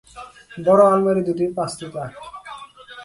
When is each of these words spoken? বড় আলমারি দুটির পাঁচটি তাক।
বড় 0.65 0.81
আলমারি 0.93 1.21
দুটির 1.27 1.51
পাঁচটি 1.57 1.85
তাক। 1.93 2.11